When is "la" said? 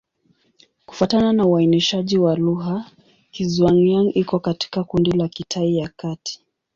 5.11-5.27